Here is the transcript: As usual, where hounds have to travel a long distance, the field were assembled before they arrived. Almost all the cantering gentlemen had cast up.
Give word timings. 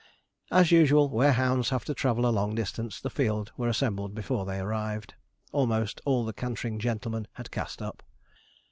As 0.51 0.71
usual, 0.71 1.11
where 1.11 1.33
hounds 1.33 1.69
have 1.69 1.85
to 1.85 1.93
travel 1.93 2.25
a 2.25 2.33
long 2.33 2.55
distance, 2.55 2.99
the 2.99 3.11
field 3.11 3.51
were 3.55 3.67
assembled 3.67 4.15
before 4.15 4.47
they 4.47 4.57
arrived. 4.57 5.13
Almost 5.51 6.01
all 6.05 6.25
the 6.25 6.33
cantering 6.33 6.79
gentlemen 6.79 7.27
had 7.33 7.51
cast 7.51 7.83
up. 7.83 8.01